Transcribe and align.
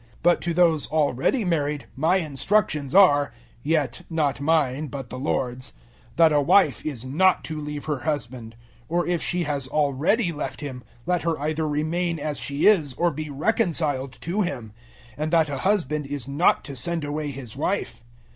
007:010 0.03 0.07
But 0.23 0.41
to 0.41 0.53
those 0.55 0.87
already 0.87 1.45
married 1.45 1.85
my 1.95 2.15
instructions 2.15 2.95
are 2.95 3.33
yet 3.61 4.01
not 4.09 4.41
mine, 4.41 4.87
but 4.87 5.11
the 5.11 5.19
Lord's 5.19 5.73
that 6.15 6.33
a 6.33 6.41
wife 6.41 6.83
is 6.83 7.05
not 7.05 7.43
to 7.43 7.61
leave 7.61 7.85
her 7.85 7.99
husband; 7.99 8.55
007:011 8.89 8.89
or 8.89 9.05
if 9.07 9.21
she 9.21 9.43
has 9.43 9.67
already 9.67 10.31
left 10.31 10.61
him, 10.61 10.83
let 11.05 11.21
her 11.21 11.37
either 11.39 11.67
remain 11.67 12.17
as 12.17 12.39
she 12.39 12.65
is 12.65 12.95
or 12.95 13.11
be 13.11 13.29
reconciled 13.29 14.13
to 14.21 14.41
him; 14.41 14.73
and 15.17 15.31
that 15.31 15.49
a 15.49 15.59
husband 15.59 16.07
is 16.07 16.27
not 16.27 16.63
to 16.63 16.75
send 16.75 17.03
away 17.05 17.29
his 17.29 17.55
wife. 17.55 18.03